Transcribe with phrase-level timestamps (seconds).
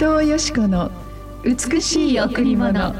[0.00, 0.90] 藤よし子の
[1.44, 2.94] 美しい贈り物。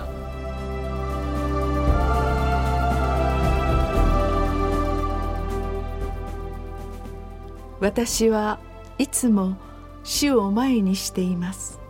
[7.81, 8.59] 私は
[8.99, 9.57] いつも
[10.05, 11.81] 主を前にしています。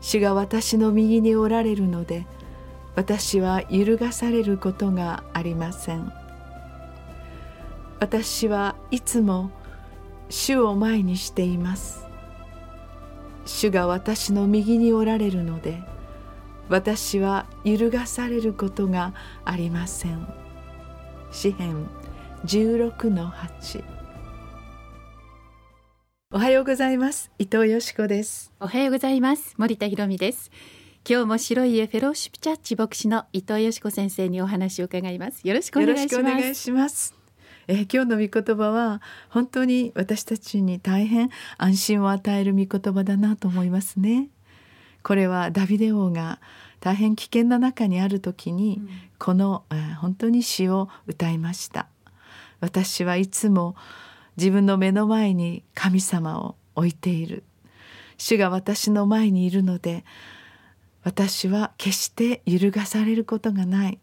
[0.00, 2.26] 主が私の右におられるので
[2.96, 6.12] 私は揺るがされることがありません。
[8.00, 9.52] 私はいつも
[10.28, 12.09] 主を前にしています。
[13.50, 15.82] 主が私の右におられるので
[16.68, 19.12] 私は揺るがされることが
[19.44, 20.26] ありません。
[21.32, 21.88] 詩編
[22.46, 23.84] 16の8
[26.32, 27.32] おはようございます。
[27.38, 28.52] 伊藤よしこです。
[28.60, 29.54] おはようございます。
[29.58, 30.52] 森田博美です。
[31.06, 35.46] 今日も白い家フェローシップチャッチ牧師の伊藤よしこ先生にお話を伺います。
[35.46, 37.19] よろしくお願いします
[37.70, 44.28] えー、今日の御言葉は本当に私たちに大変安心を与える御言葉だなと思いますね。
[45.04, 46.40] これはダビデ王が
[46.80, 48.82] 大変危険な中にある時に、
[49.20, 51.86] この、えー、本当に詩を歌いました。
[52.58, 53.76] 私はいつも
[54.36, 57.44] 自分の目の前に神様を置いている。
[58.18, 60.04] 主が私の前にいるので
[61.04, 64.00] 私は決して揺るがされることがない。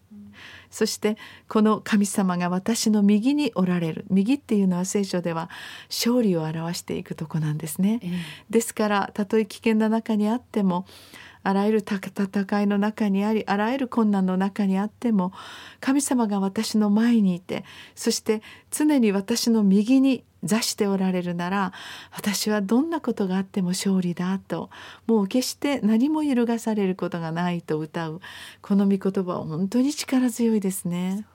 [0.70, 1.16] そして
[1.48, 5.48] この神様が私の右におられる右っていうのは聖書では
[5.88, 8.00] 勝利を表していくとこなんですね。
[8.02, 8.10] えー、
[8.50, 10.86] ですからたとえ危険な中にあっても
[11.42, 15.32] あらゆる戦いの中にありあらゆる困難の中にあっても
[15.80, 21.72] 神様が私の前にいてそして常に私の右に座しておられるなら
[22.12, 24.70] 私はどんなことがあっても勝利だと
[25.06, 28.20] もう決して何も揺るがされることがないと歌う
[28.62, 31.26] この御言葉は本当に力強いですね。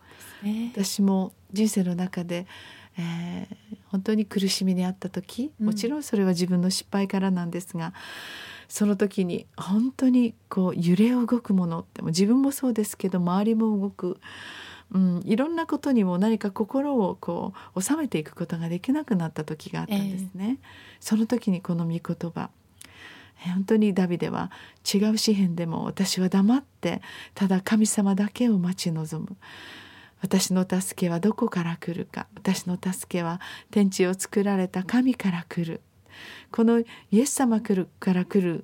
[0.42, 2.48] すね私も人生の中で
[2.96, 7.92] えー、本当に苦しみにあった時もちろんそれは自分の失敗からなんですが、
[8.68, 14.20] その時に本当にこう揺れ動くものっても自分もそうですけど周りも動く
[14.94, 20.60] うん、いろんなことにも何か心をこう収めていくことができなくなった時があったんですね。
[20.62, 20.68] えー、
[21.00, 22.50] その時にこの御言葉。
[23.40, 24.52] 本当にダビデは
[24.94, 27.02] 違う詩篇でも私は黙って
[27.34, 29.36] ただ神様だけを待ち望む。
[30.22, 32.28] 私の助けはどこから来るか。
[32.36, 35.82] 私の助けは天地を作られた神から来る。
[36.52, 37.74] このイエス様か
[38.14, 38.64] ら来る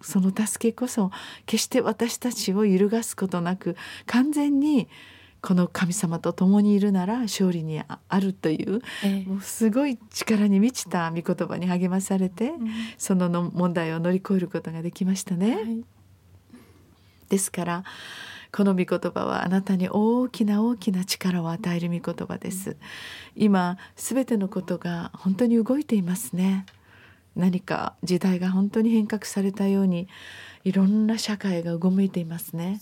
[0.00, 1.10] その助けこそ
[1.46, 4.88] 決して私たちを揺るがすことなく完全に
[5.40, 15.54] この神様と共にいるなら勝利にあるという、えもうすごい力に満ちた御言葉に励まされて、うん、そのの問題を乗り越えることができましたね。
[15.54, 15.84] はい、
[17.28, 17.84] ですから
[18.50, 22.76] この御言葉はあなたに大きな大きな力を与える御言葉です。
[23.36, 26.66] 今すべてのことが本当に動いていますね。
[27.36, 30.08] 何か時代が本当に変革されたように
[30.64, 32.80] いろんな社会が動いていますね。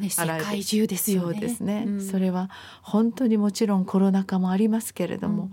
[0.00, 1.32] ね、世界中ですよね。
[1.34, 2.50] そうですね、うん、それは
[2.82, 5.50] 本当にもちろんコロナ禍もありますけれども、うん、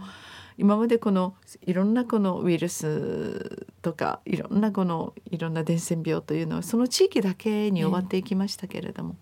[0.57, 9.17] 今までこのいろんなこのウイルスとかいろんなこのいろんな伝染病というのはその地域だけに終わっていきましたけれども、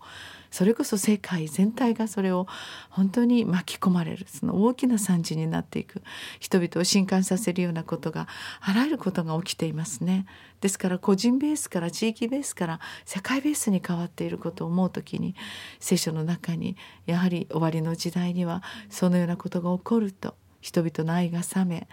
[0.50, 2.46] それこそ世界全体がそれを
[2.90, 6.02] 本当に巻き込まれるその大きな惨事になっていく
[6.38, 8.26] 人々を震撼させるようなことが
[8.60, 10.26] あらゆることが起きていますね。
[10.60, 15.34] ですから個人ベースから地域ベースから世界ベースに変わっていることを思う時に
[15.78, 21.88] 聖書の中にやはり終わりの時代にはそのようなことが起こると人々の愛が冷め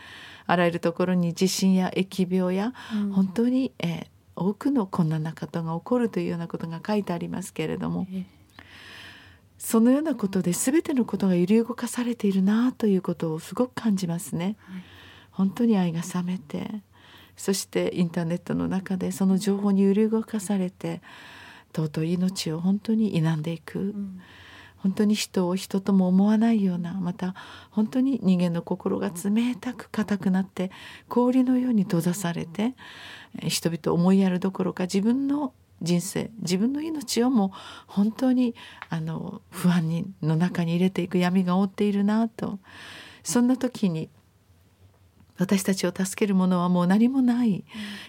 [0.46, 2.74] あらゆるところに地震や疫病や
[3.14, 8.08] 本当に、えー、多くの困難なことが起こるというようなことが書いてありますけれども。
[9.58, 14.56] そのようなことで全てのことが揺り動かされているなということをすごく感じますね。
[14.60, 14.84] はい、
[15.32, 16.82] 本当に愛が冷めて
[17.36, 21.02] そしてインターネットの中でその情報に揺り動かされて
[21.76, 24.20] 尊い命を本当に否んでいく、うん、
[24.78, 27.36] 本当に人を人とも思わないようなまた
[27.72, 30.72] 本当に人間の心が冷たく硬くなって
[31.08, 32.76] 氷のように閉ざされて
[33.44, 37.54] 人々を思いやるどころか自分の人生自分の命をも
[37.86, 38.56] 本当に
[38.90, 42.60] あの不安にの中に入れていく闇が覆っているなと。
[43.24, 44.10] そんな時に
[45.38, 47.64] 私たちを助けるものはもう何もない、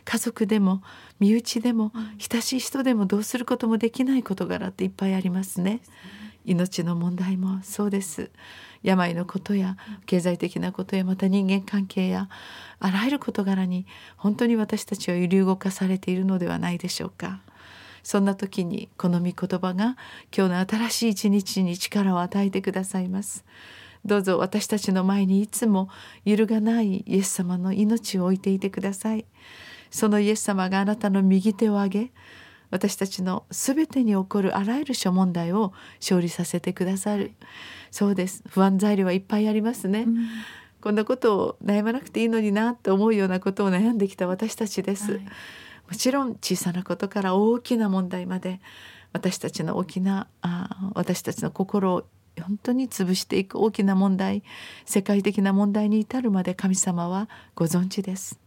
[0.05, 0.82] 家族でも
[1.20, 5.81] 身内でも、親しい人でもどうすることもできない事柄っていっぱいありますね。
[6.44, 8.31] 命の問題もそうです。
[8.82, 9.76] 病のことや
[10.06, 12.29] 経済的なことやまた人間関係や
[12.79, 13.87] あらゆる事柄に
[14.17, 17.41] 本当に私たちは揺り動かされているのではないでしょうか。
[18.03, 19.97] そんな時にこの御言葉が
[20.37, 23.45] 今日の新しい一日に力を与えてくださいます。
[24.05, 25.89] どうぞ私たちの前にいつも
[26.25, 29.25] 揺るがないイエス様の命を置いていてください。
[29.91, 32.12] そのイエス様があなたの右手を上げ
[32.71, 37.33] 私たちの全てに起こるあらゆる諸問題を勝利させてくださる。
[37.91, 38.45] そうです。
[38.49, 40.29] 不安材料はいっぱいありますね、うん、
[40.81, 45.21] こんなことを悩まなくていいのになと思うようなことを悩んできた私たちです、はい、
[45.88, 48.61] もちろん小さなことから大きな問題まで
[49.12, 52.05] 私たちの大きなあ私たちの心を
[52.40, 54.43] 本当に潰していく大きな問題
[54.85, 58.38] 世界的な問題に至るまで神様はご存知です。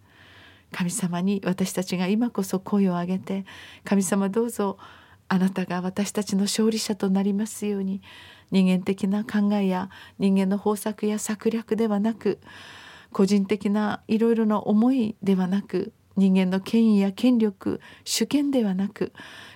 [0.71, 3.45] 神様に私たちが今こそ声を上げて
[3.83, 4.77] 神様どうぞ
[5.27, 8.01] あなたが私たちの勝利者となりますように
[8.51, 12.39] 人間的な考えや人間の方策や策略ではなく
[13.11, 19.13] 個人的ないろいろな思いではなく人間の権威や権力主権ではなく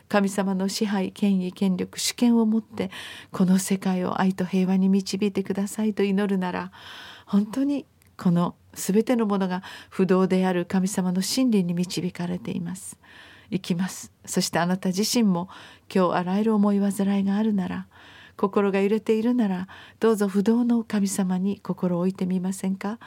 [0.08, 2.92] 神様の支配権威権力主権を持って
[3.32, 6.72] この世界を愛と平和に導いてくださいと祈るなら
[7.26, 7.86] 本当に
[8.18, 12.98] この全てのものが不動である神様の真理に導かれています。
[13.50, 14.12] 行きます。
[14.26, 15.50] そしてあなた自身も
[15.94, 17.88] 今日あらゆる思い煩いがあるなら
[18.38, 19.68] 心が揺れているなら
[20.00, 23.00] どうぞ不動の神様に心を置いてみませんか？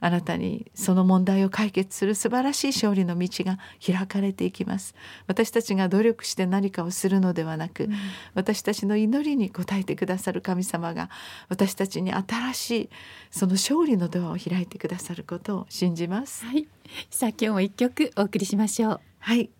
[0.00, 4.94] あなたにその問題を解決する素晴らしい勝利の道が開かれていきます。
[5.26, 7.92] 私たちが努力して何かをするのではなく、うん、
[8.34, 11.10] 私たちの祈りに応えてくださる神様が
[11.48, 12.90] 私たちに新しい
[13.30, 16.44] その勝利のドアを開いてくださることを信じます。
[16.44, 16.66] はい。
[17.10, 19.00] さあ今日も一曲お送りしましょう。
[19.18, 19.50] はい。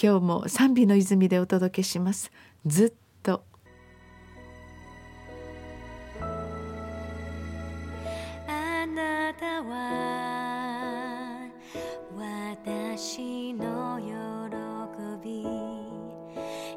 [0.00, 2.30] 今日も賛美の泉でお届けします。
[2.66, 2.92] ずっ
[3.22, 3.42] と
[9.38, 11.48] たは
[12.16, 14.08] 私の喜
[15.22, 15.44] び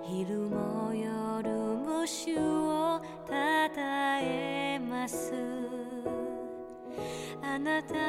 [0.03, 5.33] 昼も夜も主をたたえます。
[7.41, 8.08] あなた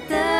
[0.00, 0.37] The.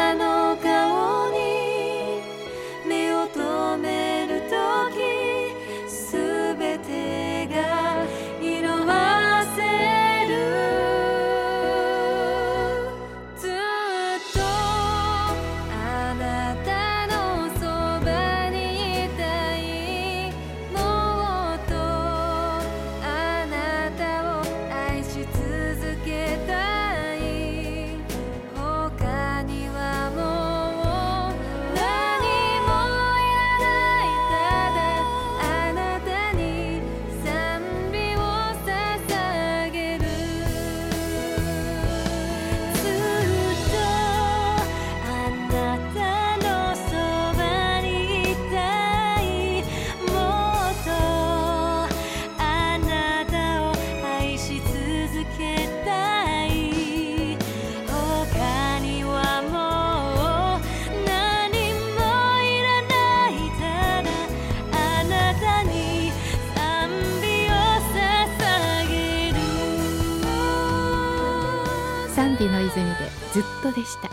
[73.32, 74.10] ずっとでした。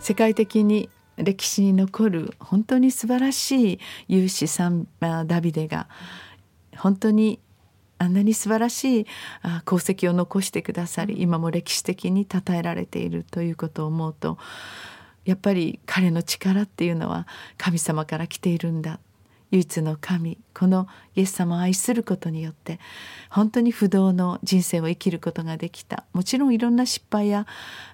[0.00, 5.88] 世界的に歴史に残る本当に素晴らしい勇士さんダビデが
[6.76, 7.40] 本当に
[7.98, 9.06] あんなに素晴らしい
[9.66, 14.36] 功績を残してくださり今も歴史的に称えられているということを思うと
[15.24, 18.98] やっぱり彼の力っていうのは神様から来ているんだ。
[19.50, 22.80] 唯一の神このイエス様を愛することによって
[23.30, 27.46] 本当に不動の人生を生きることができたもちろんいろんな失敗や、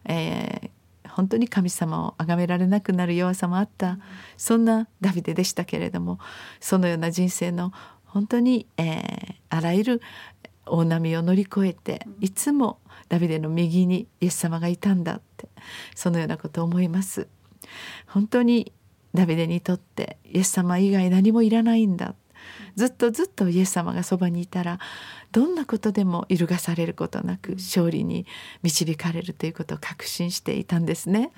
[0.06, 3.98] えー、本当に神様を崇められなくなる弱さもあった、
[4.36, 6.18] そんなダビデでしたけれども
[6.60, 7.72] そのような人生の
[8.04, 10.02] 本当に、えー、あらゆる
[10.66, 12.78] 大波を乗り越えていつも
[13.08, 15.48] ダビデの右にイエス様がいたんだって
[15.94, 17.28] そのようなことを思います。
[18.06, 18.72] 本当に
[19.14, 22.14] ダビデにとってイエス様以外何もいらないんだ。
[22.74, 24.78] ずっとずっとイエス様がそばにいたら
[25.32, 28.26] どんなことでも揺るがされることなく勝利に
[28.62, 31.32] 導かれるということを確信していたんですね、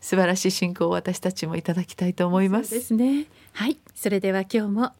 [0.00, 2.74] 素晴らしい信仰を私たちもいただきたいと思います。
[2.74, 3.26] ですね。
[3.52, 3.78] はい。
[3.94, 4.92] それでは今日も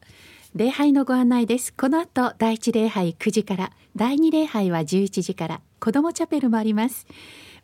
[0.54, 1.72] 礼拝のご案内です。
[1.72, 7.06] この後第一礼拝9時から第二礼拝は11時から子どもチャペルもあります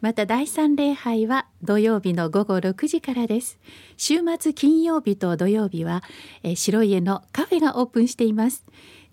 [0.01, 3.59] また第3礼拝は土曜日の午後6時からです。
[3.97, 6.05] 週末金曜日と土曜日は、
[6.45, 8.65] えー、白家のカフェがオープンしています。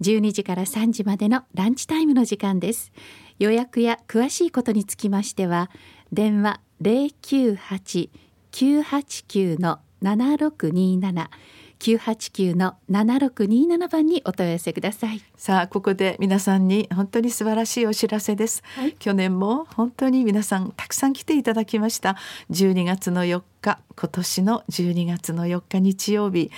[0.01, 2.91] 12時から3時までのランチタイムの時間です。
[3.39, 5.71] 予約や詳しいことにつきましては
[6.13, 6.61] 電話
[8.51, 11.29] 098-989-7627
[11.79, 15.21] 989-7627番にお問い合わせください。
[15.35, 22.15] さあここで皆さんに本当に素晴らしいお知らせです、はい、去年も本当に皆さんたくさん来ていただきました。
[22.51, 26.51] 12月の4日今年の12月の4日日曜日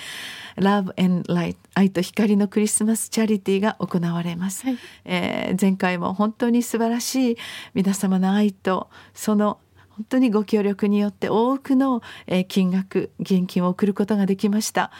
[0.57, 7.37] Love and Light 愛と光のクリスマスチャリティーが行われます、はい、えー、前回も本当に素晴らしい
[7.73, 9.59] 皆様の愛とその
[9.97, 12.03] 本当にご協力によって多くの
[12.47, 14.91] 金額現金を送ることができました。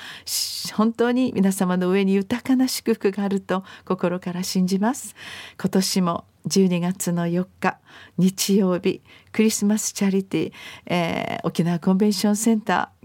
[0.73, 5.15] 本当に皆様の上に豊かな祝福があると心から信じます。
[5.61, 7.77] 今年も12月の4日
[8.17, 9.01] 日曜日
[9.31, 10.53] クリスマスチャリティー、
[10.87, 12.97] えー、沖縄コンベンションセンター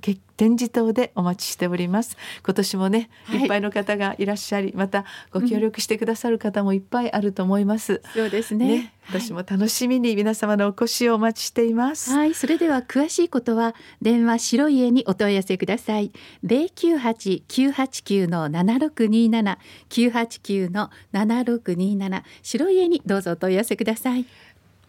[0.42, 2.16] 展示棟でお待ちしております。
[2.44, 12.10] 今年もね、はい、いっぱいの方がいらっしゃりまたご協力してくださる方もいっぱいあると思います、うん、そうですね、ね、私も楽しみに皆様のお越しをお待ちしています。
[12.10, 16.10] はいそれでは詳しいことは電話白い家にお問い合わせください。
[16.44, 19.58] 098-989の7627
[19.90, 24.26] 989の7627白い家にどうぞお問い合わせください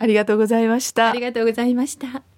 [0.04, 1.12] ありがとうございました。
[1.12, 2.33] ありがとうございました。